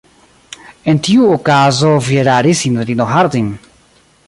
En 0.93 1.01
tiu 1.07 1.27
okazo 1.35 1.93
vi 2.07 2.19
eraris, 2.23 2.65
sinjorino 2.67 3.09
Harding. 3.13 3.55